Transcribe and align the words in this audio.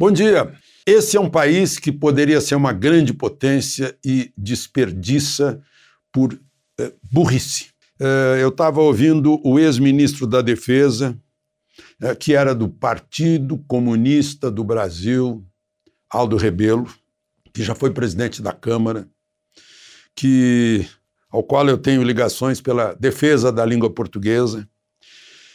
Bom 0.00 0.12
dia. 0.12 0.54
Esse 0.86 1.16
é 1.16 1.20
um 1.20 1.28
país 1.28 1.76
que 1.76 1.90
poderia 1.90 2.40
ser 2.40 2.54
uma 2.54 2.72
grande 2.72 3.12
potência 3.12 3.98
e 4.04 4.32
desperdiça 4.38 5.60
por 6.12 6.40
eh, 6.78 6.92
burrice. 7.10 7.70
Eh, 7.98 8.38
eu 8.40 8.50
estava 8.50 8.80
ouvindo 8.80 9.40
o 9.44 9.58
ex-ministro 9.58 10.24
da 10.24 10.40
Defesa, 10.40 11.18
eh, 12.00 12.14
que 12.14 12.32
era 12.32 12.54
do 12.54 12.68
Partido 12.68 13.58
Comunista 13.66 14.52
do 14.52 14.62
Brasil, 14.62 15.44
Aldo 16.08 16.36
Rebelo, 16.36 16.88
que 17.52 17.64
já 17.64 17.74
foi 17.74 17.90
presidente 17.90 18.40
da 18.40 18.52
Câmara, 18.52 19.08
que 20.14 20.86
ao 21.28 21.42
qual 21.42 21.68
eu 21.68 21.76
tenho 21.76 22.04
ligações 22.04 22.60
pela 22.60 22.94
defesa 22.94 23.50
da 23.50 23.66
língua 23.66 23.92
portuguesa. 23.92 24.64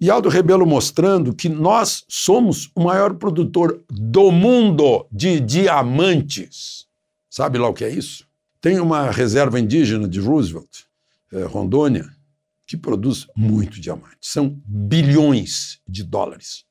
E 0.00 0.10
Aldo 0.10 0.28
Rebelo 0.28 0.66
mostrando 0.66 1.34
que 1.34 1.48
nós 1.48 2.04
somos 2.08 2.70
o 2.74 2.84
maior 2.84 3.14
produtor 3.14 3.82
do 3.88 4.30
mundo 4.30 5.06
de 5.10 5.40
diamantes. 5.40 6.86
Sabe 7.30 7.58
lá 7.58 7.68
o 7.68 7.74
que 7.74 7.84
é 7.84 7.90
isso? 7.90 8.26
Tem 8.60 8.78
uma 8.78 9.10
reserva 9.10 9.58
indígena 9.58 10.06
de 10.06 10.20
Roosevelt, 10.20 10.84
eh, 11.32 11.44
Rondônia, 11.44 12.10
que 12.66 12.76
produz 12.76 13.26
muito 13.34 13.80
diamante. 13.80 14.18
São 14.20 14.60
bilhões 14.66 15.80
de 15.88 16.02
dólares. 16.02 16.64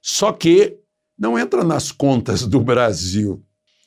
Só 0.00 0.32
que 0.32 0.76
não 1.18 1.38
entra 1.38 1.64
nas 1.64 1.90
contas 1.90 2.46
do 2.46 2.60
Brasil. 2.60 3.42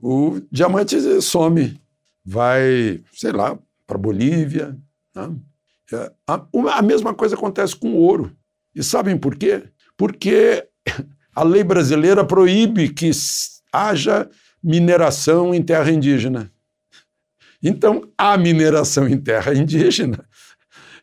O 0.00 0.40
diamante 0.50 0.96
some 1.22 1.80
vai, 2.24 3.02
sei 3.12 3.32
lá, 3.32 3.58
para 3.86 3.98
Bolívia. 3.98 4.76
Né? 5.14 5.36
É, 5.92 6.12
a, 6.26 6.46
a 6.76 6.82
mesma 6.82 7.14
coisa 7.14 7.34
acontece 7.34 7.76
com 7.76 7.90
o 7.90 7.96
ouro. 7.98 8.34
E 8.74 8.82
sabem 8.82 9.16
por 9.16 9.36
quê? 9.36 9.62
Porque 9.96 10.66
a 11.34 11.42
lei 11.42 11.62
brasileira 11.62 12.24
proíbe 12.24 12.88
que 12.88 13.10
haja 13.72 14.28
mineração 14.62 15.54
em 15.54 15.62
terra 15.62 15.90
indígena. 15.90 16.50
Então, 17.62 18.10
há 18.16 18.36
mineração 18.36 19.08
em 19.08 19.18
terra 19.18 19.54
indígena. 19.54 20.26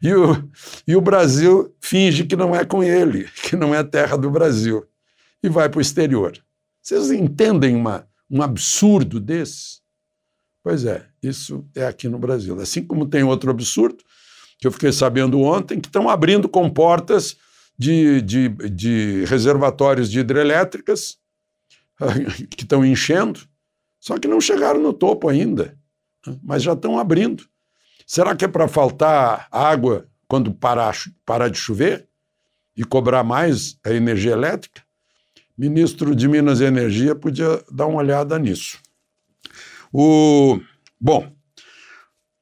E 0.02 0.13
o, 0.13 0.50
e 0.88 0.95
o 0.95 1.02
Brasil 1.02 1.75
finge 1.80 2.25
que 2.25 2.36
não 2.36 2.55
é 2.55 2.66
com 2.66 2.83
ele, 2.83 3.30
que 3.44 3.55
não 3.55 3.73
é 3.73 3.83
terra 3.83 4.17
do 4.17 4.31
Brasil. 4.31 4.83
E 5.44 5.50
vai 5.50 5.69
para 5.69 5.78
o 5.78 5.81
exterior. 5.81 6.33
Vocês 6.81 7.11
entendem 7.11 7.75
uma, 7.75 8.08
um 8.30 8.41
absurdo 8.41 9.19
desse? 9.19 9.81
Pois 10.63 10.85
é, 10.85 11.06
isso 11.22 11.66
é 11.75 11.85
aqui 11.85 12.08
no 12.08 12.17
Brasil. 12.17 12.59
Assim 12.59 12.83
como 12.83 13.06
tem 13.06 13.23
outro 13.23 13.52
absurdo, 13.52 14.03
que 14.59 14.67
eu 14.67 14.72
fiquei 14.72 14.91
sabendo 14.91 15.39
ontem, 15.41 15.80
que 15.80 15.88
estão 15.88 16.09
abrindo 16.09 16.47
comportas 16.50 17.38
de, 17.81 18.21
de, 18.21 18.49
de 18.69 19.25
reservatórios 19.25 20.11
de 20.11 20.19
hidrelétricas, 20.19 21.17
que 22.55 22.61
estão 22.61 22.85
enchendo, 22.85 23.39
só 23.99 24.19
que 24.19 24.27
não 24.27 24.39
chegaram 24.39 24.79
no 24.79 24.93
topo 24.93 25.27
ainda, 25.27 25.75
mas 26.43 26.61
já 26.61 26.73
estão 26.73 26.99
abrindo. 26.99 27.43
Será 28.05 28.35
que 28.35 28.45
é 28.45 28.47
para 28.47 28.67
faltar 28.67 29.47
água 29.51 30.07
quando 30.28 30.53
parar, 30.53 30.95
parar 31.25 31.50
de 31.50 31.57
chover 31.57 32.07
e 32.78 32.83
cobrar 32.83 33.23
mais 33.23 33.79
a 33.83 33.89
energia 33.91 34.33
elétrica? 34.33 34.83
Ministro 35.57 36.16
de 36.16 36.27
Minas 36.27 36.59
e 36.59 36.66
Energia 36.66 37.16
podia 37.16 37.63
dar 37.72 37.88
uma 37.88 37.97
olhada 37.97 38.38
nisso. 38.38 38.79
O, 39.91 40.59
bom, 41.00 41.31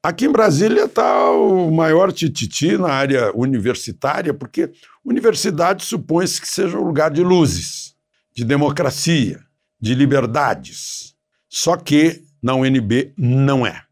aqui 0.02 0.26
em 0.26 0.32
Brasília 0.32 0.84
está 0.84 1.30
o 1.30 1.70
maior 1.70 2.12
tititi 2.12 2.76
na 2.76 2.88
área 2.88 3.32
universitária, 3.34 4.32
porque 4.32 4.70
universidade 5.04 5.84
supõe-se 5.84 6.40
que 6.40 6.48
seja 6.48 6.78
um 6.78 6.84
lugar 6.84 7.10
de 7.10 7.22
luzes, 7.22 7.94
de 8.34 8.44
democracia, 8.44 9.40
de 9.80 9.94
liberdades. 9.94 11.14
Só 11.48 11.76
que 11.76 12.22
na 12.42 12.54
UNB 12.54 13.12
não 13.16 13.66
é. 13.66 13.82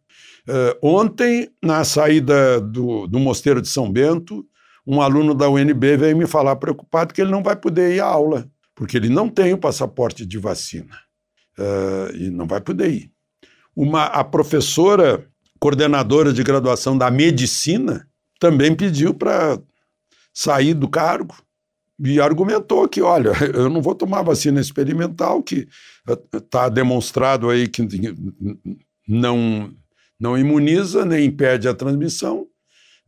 Uh, 0.48 0.78
ontem, 0.82 1.50
na 1.62 1.84
saída 1.84 2.60
do, 2.60 3.06
do 3.06 3.18
Mosteiro 3.18 3.60
de 3.60 3.68
São 3.68 3.90
Bento, 3.90 4.46
um 4.86 5.02
aluno 5.02 5.34
da 5.34 5.48
UNB 5.50 5.96
veio 5.98 6.16
me 6.16 6.26
falar 6.26 6.56
preocupado 6.56 7.12
que 7.12 7.20
ele 7.20 7.30
não 7.30 7.42
vai 7.42 7.54
poder 7.54 7.94
ir 7.94 8.00
à 8.00 8.06
aula, 8.06 8.50
porque 8.74 8.96
ele 8.96 9.10
não 9.10 9.28
tem 9.28 9.52
o 9.52 9.58
passaporte 9.58 10.24
de 10.24 10.38
vacina. 10.38 10.96
Uh, 11.58 12.14
e 12.14 12.30
não 12.30 12.46
vai 12.46 12.60
poder 12.60 12.90
ir 12.90 13.12
uma, 13.78 14.06
a 14.06 14.24
professora 14.24 15.24
coordenadora 15.58 16.32
de 16.32 16.42
graduação 16.42 16.96
da 16.96 17.10
medicina 17.10 18.06
também 18.38 18.74
pediu 18.74 19.12
para 19.12 19.58
sair 20.32 20.74
do 20.74 20.88
cargo 20.88 21.34
e 21.98 22.20
argumentou 22.20 22.88
que, 22.88 23.02
olha, 23.02 23.32
eu 23.54 23.68
não 23.68 23.82
vou 23.82 23.94
tomar 23.94 24.22
vacina 24.22 24.60
experimental, 24.60 25.42
que 25.42 25.66
está 26.32 26.68
demonstrado 26.68 27.50
aí 27.50 27.66
que 27.66 27.82
não, 29.06 29.72
não 30.18 30.38
imuniza 30.38 31.04
nem 31.04 31.26
impede 31.26 31.68
a 31.68 31.74
transmissão, 31.74 32.46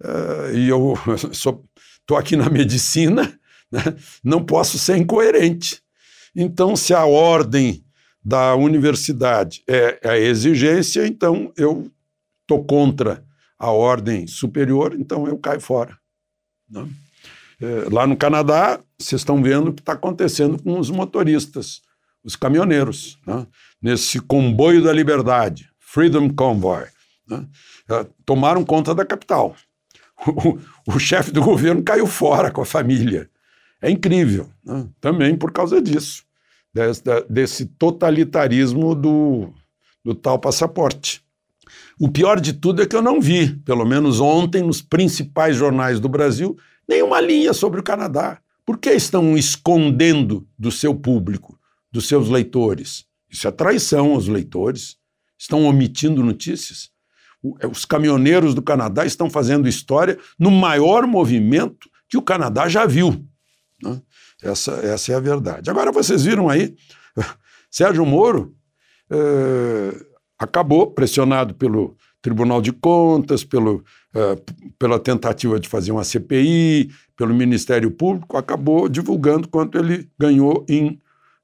uh, 0.03 0.55
e 0.55 0.69
eu 0.69 0.95
estou 1.31 2.17
aqui 2.19 2.37
na 2.37 2.51
medicina, 2.51 3.33
né, 3.71 3.83
não 4.25 4.45
posso 4.45 4.79
ser 4.79 4.97
incoerente. 4.97 5.81
Então, 6.35 6.75
se 6.75 6.93
a 6.93 7.05
ordem 7.05 7.85
da 8.25 8.55
universidade 8.55 9.63
é 9.69 10.01
a 10.05 10.19
exigência, 10.19 11.07
então 11.07 11.53
eu 11.57 11.91
estou 12.51 12.65
contra 12.65 13.25
a 13.59 13.71
ordem 13.71 14.27
superior, 14.27 14.97
então 14.99 15.27
eu 15.27 15.39
caio 15.39 15.61
fora. 15.61 15.97
Né? 16.69 16.89
É, 17.61 17.87
lá 17.93 18.07
no 18.07 18.17
Canadá, 18.17 18.81
vocês 18.99 19.21
estão 19.21 19.41
vendo 19.43 19.69
o 19.69 19.73
que 19.73 19.83
está 19.83 19.93
acontecendo 19.93 20.61
com 20.61 20.79
os 20.79 20.91
motoristas, 20.91 21.83
os 22.25 22.35
caminhoneiros, 22.35 23.19
né? 23.27 23.47
nesse 23.81 24.19
comboio 24.19 24.83
da 24.83 24.93
liberdade, 24.93 25.71
Freedom 25.79 26.29
Convoy. 26.31 26.87
Né? 27.29 27.47
É, 27.89 28.07
tomaram 28.25 28.65
conta 28.65 28.95
da 28.95 29.05
capital. 29.05 29.55
O, 30.27 30.59
o 30.97 30.99
chefe 30.99 31.31
do 31.31 31.41
governo 31.41 31.83
caiu 31.83 32.07
fora 32.07 32.51
com 32.51 32.61
a 32.61 32.67
família. 32.67 33.31
É 33.81 33.91
incrível, 33.91 34.51
né? 34.63 34.87
também 35.01 35.35
por 35.35 35.51
causa 35.51 35.81
disso 35.81 36.25
desse 37.29 37.67
totalitarismo 37.67 38.95
do, 38.95 39.53
do 40.05 40.15
tal 40.15 40.39
passaporte. 40.39 41.25
O 41.99 42.09
pior 42.09 42.41
de 42.41 42.53
tudo 42.53 42.83
é 42.83 42.87
que 42.87 42.97
eu 42.97 43.03
não 43.03 43.21
vi, 43.21 43.57
pelo 43.59 43.85
menos 43.85 44.21
ontem, 44.21 44.63
nos 44.63 44.81
principais 44.81 45.57
jornais 45.57 46.01
do 46.01 46.09
Brasil, 46.09 46.57
nenhuma 46.89 47.21
linha 47.21 47.53
sobre 47.53 47.81
o 47.81 47.83
Canadá. 47.83 48.39
Por 48.65 48.79
que 48.79 48.91
estão 48.91 49.37
escondendo 49.37 50.47
do 50.59 50.71
seu 50.71 50.95
público, 50.95 51.59
dos 51.91 52.07
seus 52.07 52.29
leitores? 52.29 53.05
Isso 53.31 53.47
é 53.47 53.51
traição 53.51 54.13
aos 54.13 54.29
leitores. 54.29 54.97
Estão 55.39 55.65
omitindo 55.65 56.23
notícias. 56.23 56.91
É, 57.61 57.67
os 57.67 57.85
caminhoneiros 57.85 58.55
do 58.55 58.63
Canadá 58.63 59.07
estão 59.07 59.31
fazendo 59.31 59.69
história 59.69 60.19
no 60.39 60.51
maior 60.51 61.07
movimento 61.07 61.89
que 62.09 62.19
o 62.19 62.23
Canadá 62.23 62.69
já 62.69 62.87
viu. 62.87 63.25
Né? 63.83 64.01
Essa, 64.43 64.73
essa 64.83 65.13
é 65.13 65.15
a 65.15 65.21
verdade. 65.21 65.71
Agora, 65.71 65.93
vocês 65.93 66.25
viram 66.25 66.49
aí, 66.49 66.75
Sérgio 67.71 68.05
Moro 68.05 68.55
eh, 69.11 70.07
acabou 70.41 70.91
pressionado 70.91 71.55
pelo 71.55 71.95
Tribunal 72.23 72.63
de 72.63 72.73
Contas, 72.73 73.45
pelo, 73.45 73.85
eh, 74.15 74.39
pela 74.79 74.99
tentativa 74.99 75.61
de 75.61 75.69
fazer 75.69 75.93
uma 75.93 76.03
CPI, 76.03 76.91
pelo 77.15 77.35
Ministério 77.35 77.91
Público, 77.91 78.39
acabou 78.39 78.89
divulgando 78.89 79.47
quanto 79.47 79.77
ele 79.77 80.09
ganhou 80.19 80.65
em, 80.67 80.99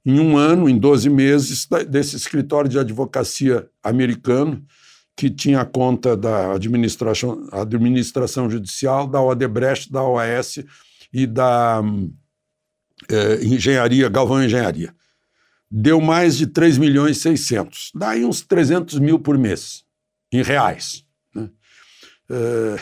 em 0.04 0.19
um 0.19 0.38
ano, 0.38 0.69
em 0.69 0.78
12 0.78 1.10
meses, 1.10 1.69
desse 1.88 2.16
escritório 2.16 2.70
de 2.70 2.78
advocacia 2.78 3.69
americano, 3.82 4.64
que 5.14 5.31
tinha 5.31 5.64
conta 5.64 6.16
da 6.16 6.52
administração, 6.52 7.46
administração 7.52 8.49
judicial, 8.50 9.06
da 9.06 9.20
Odebrecht, 9.20 9.92
da 9.92 10.02
OAS 10.02 10.58
e 11.12 11.26
da 11.26 11.82
é, 13.10 13.44
engenharia, 13.44 14.08
Galvão 14.08 14.42
Engenharia. 14.42 14.94
Deu 15.70 16.00
mais 16.00 16.36
de 16.36 16.46
3 16.46 16.78
milhões 16.78 17.18
e 17.18 17.20
600. 17.20 17.92
Dá 17.94 18.10
aí 18.10 18.24
uns 18.24 18.40
300 18.42 18.98
mil 18.98 19.18
por 19.18 19.36
mês, 19.36 19.84
em 20.32 20.42
reais. 20.42 21.04
Né? 21.34 21.50
É, 22.30 22.76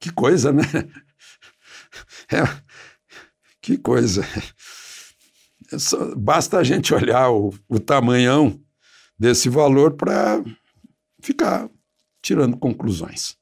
que 0.00 0.10
coisa, 0.12 0.52
né? 0.52 0.62
É, 2.30 2.42
que 3.60 3.76
coisa. 3.76 4.26
basta 6.16 6.56
a 6.56 6.64
gente 6.64 6.94
olhar 6.94 7.30
o, 7.30 7.52
o 7.68 7.78
tamanhão 7.78 8.58
desse 9.18 9.50
valor 9.50 9.92
para 9.92 10.42
ficar 11.20 11.68
tirando 12.22 12.56
conclusões. 12.56 13.36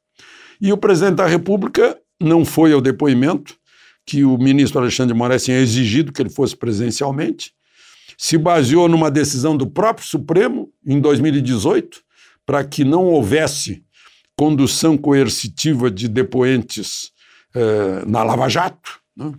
E 0.60 0.72
o 0.72 0.76
presidente 0.76 1.16
da 1.16 1.26
República 1.26 1.96
não 2.20 2.44
foi 2.44 2.72
ao 2.72 2.81
depoimento 2.81 3.56
que 4.04 4.25
o 4.25 4.37
ministro 4.37 4.81
Alexandre 4.81 5.14
de 5.14 5.19
Moraes 5.19 5.44
tinha 5.44 5.58
exigido 5.58 6.12
que 6.12 6.20
ele 6.20 6.31
fosse 6.31 6.56
presencialmente, 6.56 7.54
se 8.20 8.37
baseou 8.37 8.87
numa 8.87 9.11
decisão 9.11 9.56
do 9.56 9.67
próprio 9.67 10.06
Supremo 10.06 10.70
em 10.87 11.00
2018 11.00 12.02
para 12.44 12.62
que 12.62 12.84
não 12.84 13.06
houvesse 13.06 13.82
condução 14.37 14.99
coercitiva 14.99 15.90
de 15.90 16.06
depoentes 16.06 17.12
eh, 17.55 18.05
na 18.06 18.22
Lava 18.22 18.46
Jato. 18.46 19.00
Né? 19.17 19.32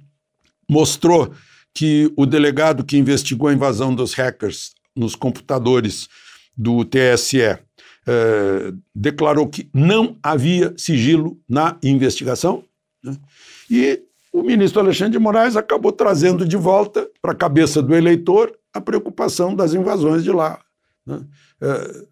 Mostrou 0.68 1.32
que 1.76 2.12
o 2.18 2.26
delegado 2.26 2.84
que 2.84 2.98
investigou 2.98 3.50
a 3.50 3.54
invasão 3.54 3.94
dos 3.94 4.16
hackers 4.16 4.72
nos 4.96 5.16
computadores 5.16 6.10
do 6.58 6.84
TSE 6.84 7.40
eh, 7.40 8.74
declarou 8.96 9.48
que 9.48 9.70
não 9.72 10.18
havia 10.24 10.74
sigilo 10.76 11.40
na 11.48 11.78
investigação. 11.84 12.64
Né? 13.04 13.16
E 13.70 14.02
o 14.32 14.42
ministro 14.42 14.80
Alexandre 14.80 15.14
de 15.14 15.20
Moraes 15.20 15.56
acabou 15.56 15.92
trazendo 15.92 16.48
de 16.48 16.56
volta 16.56 17.10
para 17.22 17.34
a 17.34 17.36
cabeça 17.36 17.82
do 17.82 17.94
eleitor 17.94 18.58
a 18.74 18.80
preocupação 18.80 19.54
das 19.54 19.74
invasões 19.74 20.24
de 20.24 20.32
lá. 20.32 20.60
Né? 21.06 21.26
É, 21.62 22.06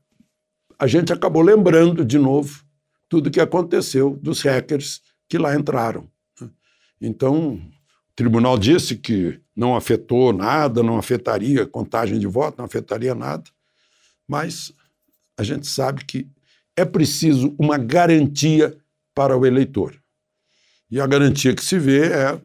a 0.78 0.88
gente 0.88 1.14
acabou 1.14 1.42
lembrando 1.42 2.04
de 2.04 2.18
novo 2.18 2.64
tudo 3.08 3.28
o 3.28 3.32
que 3.32 3.40
aconteceu 3.40 4.18
dos 4.22 4.42
hackers 4.42 5.02
que 5.28 5.38
lá 5.38 5.56
entraram. 5.56 6.10
Né? 6.40 6.50
Então, 7.02 7.54
o 7.54 8.16
tribunal 8.16 8.58
disse 8.58 8.98
que 8.98 9.40
não 9.56 9.76
afetou 9.76 10.34
nada, 10.34 10.84
não 10.84 10.98
afetaria 10.98 11.66
contagem 11.66 12.20
de 12.20 12.28
voto, 12.28 12.58
não 12.58 12.66
afetaria 12.66 13.16
nada, 13.16 13.46
mas 14.28 14.74
a 15.38 15.44
gente 15.44 15.68
sabe 15.68 16.04
que 16.04 16.28
é 16.76 16.84
preciso 16.84 17.56
uma 17.58 17.78
garantia 17.78 18.78
para 19.14 19.38
o 19.38 19.46
eleitor. 19.46 20.00
E 20.90 21.00
a 21.00 21.08
garantia 21.08 21.54
que 21.54 21.64
se 21.64 21.78
vê 21.78 22.08
é 22.08 22.40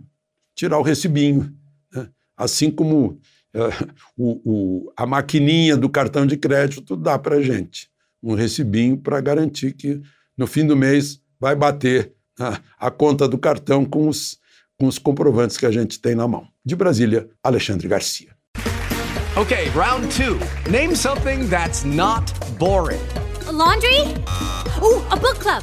tirar 0.54 0.78
o 0.78 0.82
recibinho. 0.82 1.52
Né? 1.92 2.08
Assim 2.36 2.70
como 2.70 3.18
é, 3.54 3.60
o, 4.16 4.40
o, 4.44 4.92
a 4.96 5.06
maquininha 5.06 5.76
do 5.76 5.88
cartão 5.88 6.26
de 6.26 6.36
crédito 6.36 6.96
dá 6.96 7.18
para 7.18 7.36
a 7.36 7.42
gente 7.42 7.88
um 8.22 8.34
recibinho 8.34 8.96
para 8.96 9.20
garantir 9.20 9.72
que 9.72 10.00
no 10.36 10.46
fim 10.46 10.66
do 10.66 10.76
mês 10.76 11.20
vai 11.38 11.54
bater 11.54 12.12
a, 12.40 12.58
a 12.78 12.90
conta 12.90 13.28
do 13.28 13.36
cartão 13.36 13.84
com 13.84 14.08
os, 14.08 14.38
com 14.78 14.86
os 14.86 14.98
comprovantes 14.98 15.58
que 15.58 15.66
a 15.66 15.70
gente 15.70 16.00
tem 16.00 16.14
na 16.14 16.26
mão. 16.26 16.48
De 16.64 16.74
Brasília, 16.74 17.28
Alexandre 17.42 17.86
Garcia. 17.86 18.34
Ok, 19.36 19.68
round 19.74 20.08
two. 20.16 20.38
Name 20.70 20.96
something 20.96 21.48
that's 21.48 21.84
not 21.84 22.32
boring. 22.58 23.00
A 23.46 23.52
laundry? 23.52 24.00
Ooh, 24.80 25.02
a 25.10 25.16
book 25.16 25.38
club. 25.40 25.62